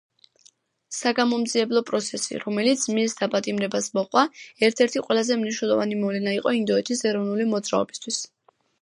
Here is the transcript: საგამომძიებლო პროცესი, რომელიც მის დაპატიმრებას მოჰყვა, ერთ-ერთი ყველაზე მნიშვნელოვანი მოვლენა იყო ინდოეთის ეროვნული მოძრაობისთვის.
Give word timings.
საგამომძიებლო 0.99 1.83
პროცესი, 1.89 2.39
რომელიც 2.45 2.87
მის 2.97 3.15
დაპატიმრებას 3.21 3.91
მოჰყვა, 3.99 4.25
ერთ-ერთი 4.71 5.07
ყველაზე 5.07 5.41
მნიშვნელოვანი 5.45 6.03
მოვლენა 6.03 6.37
იყო 6.43 6.59
ინდოეთის 6.65 7.09
ეროვნული 7.13 7.51
მოძრაობისთვის. 7.57 8.25